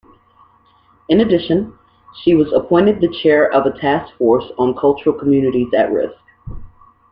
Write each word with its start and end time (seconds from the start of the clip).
In 1.09 1.19
addition, 1.19 1.77
she 2.23 2.33
was 2.33 2.51
appointed 2.53 2.99
the 3.01 3.07
chair 3.07 3.53
of 3.53 3.67
a 3.67 3.79
Task 3.79 4.15
Force 4.17 4.51
on 4.57 4.73
Cultural 4.73 5.15
Communities-at-Risk. 5.15 6.15